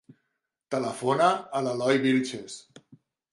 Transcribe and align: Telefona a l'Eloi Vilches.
Telefona 0.75 1.27
a 1.59 1.61
l'Eloi 1.67 2.01
Vilches. 2.07 2.57